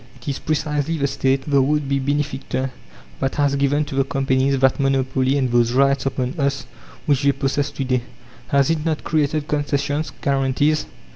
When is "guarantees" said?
10.19-10.87